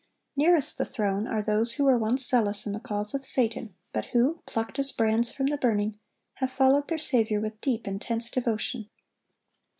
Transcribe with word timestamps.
Nearest 0.35 0.79
the 0.79 0.85
throne 0.85 1.27
are 1.27 1.43
those 1.43 1.73
who 1.73 1.83
were 1.83 1.95
once 1.95 2.25
zealous 2.25 2.65
in 2.65 2.73
the 2.73 2.79
cause 2.79 3.13
of 3.13 3.23
Satan, 3.23 3.75
but 3.93 4.05
who, 4.05 4.41
plucked 4.47 4.79
as 4.79 4.91
brands 4.91 5.31
from 5.31 5.45
the 5.45 5.57
burning, 5.59 5.99
have 6.37 6.49
followed 6.49 6.87
their 6.87 6.97
Saviour 6.97 7.39
with 7.39 7.61
deep, 7.61 7.87
intense 7.87 8.31
devotion. 8.31 8.89